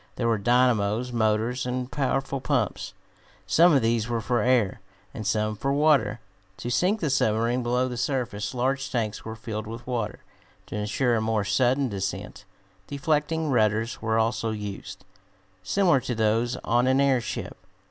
There 0.15 0.27
were 0.27 0.39
dynamos, 0.39 1.11
motors 1.13 1.63
and 1.67 1.91
powerful 1.91 2.41
pumps. 2.41 2.95
Some 3.45 3.71
of 3.71 3.83
these 3.83 4.09
were 4.09 4.19
for 4.19 4.41
air, 4.41 4.81
and 5.13 5.27
some 5.27 5.55
for 5.55 5.71
water. 5.71 6.19
To 6.57 6.71
sink 6.71 7.01
the 7.01 7.11
submarine 7.11 7.61
below 7.61 7.87
the 7.87 7.97
surface 7.97 8.55
large 8.55 8.91
tanks 8.91 9.23
were 9.23 9.35
filled 9.35 9.67
with 9.67 9.85
water. 9.85 10.21
To 10.65 10.75
insure 10.75 11.17
a 11.17 11.21
more 11.21 11.43
sudden 11.43 11.87
descent, 11.87 12.45
deflecting 12.87 13.49
rudders 13.51 14.01
were 14.01 14.17
also 14.17 14.49
used, 14.49 15.05
similar 15.61 15.99
to 15.99 16.15
those 16.15 16.55
on 16.63 16.87
an 16.87 16.99
airship. 16.99 17.55